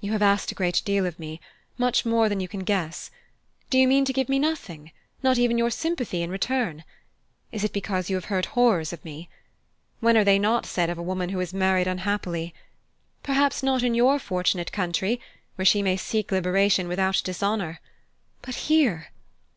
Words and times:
"You 0.00 0.10
have 0.10 0.22
asked 0.22 0.50
a 0.50 0.56
great 0.56 0.82
deal 0.84 1.06
of 1.06 1.20
me 1.20 1.40
much 1.78 2.04
more 2.04 2.28
than 2.28 2.40
you 2.40 2.48
can 2.48 2.64
guess. 2.64 3.12
Do 3.70 3.78
you 3.78 3.86
mean 3.86 4.04
to 4.06 4.12
give 4.12 4.28
me 4.28 4.40
nothing 4.40 4.90
not 5.22 5.38
even 5.38 5.56
your 5.56 5.70
sympathy 5.70 6.20
in 6.20 6.30
return? 6.30 6.82
Is 7.52 7.62
it 7.62 7.72
because 7.72 8.10
you 8.10 8.16
have 8.16 8.24
heard 8.24 8.46
horrors 8.46 8.92
of 8.92 9.04
me? 9.04 9.28
When 10.00 10.16
are 10.16 10.24
they 10.24 10.36
not 10.36 10.66
said 10.66 10.90
of 10.90 10.98
a 10.98 11.00
woman 11.04 11.28
who 11.28 11.38
is 11.38 11.54
married 11.54 11.86
unhappily? 11.86 12.52
Perhaps 13.22 13.62
not 13.62 13.84
in 13.84 13.94
your 13.94 14.18
fortunate 14.18 14.72
country, 14.72 15.20
where 15.54 15.64
she 15.64 15.80
may 15.80 15.96
seek 15.96 16.32
liberation 16.32 16.88
without 16.88 17.20
dishonour. 17.24 17.78
But 18.40 18.56
here 18.66 19.10